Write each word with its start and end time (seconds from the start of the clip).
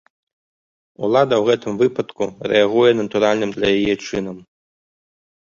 Улада 1.07 1.35
ў 1.37 1.43
гэтым 1.49 1.71
выпадку 1.81 2.23
рэагуе 2.53 2.91
натуральным 3.01 3.53
для 3.59 3.69
яе 3.77 3.95
чынам. 4.09 4.37